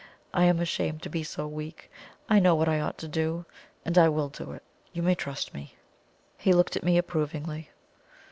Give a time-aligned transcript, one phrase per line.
[0.33, 1.91] "I am ashamed to be so weak.
[2.27, 3.45] I know what I ought to do,
[3.85, 4.63] and I will do it.
[4.93, 5.75] You may trust me."
[6.39, 7.69] He looked at me approvingly.